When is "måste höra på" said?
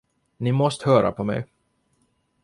0.51-1.23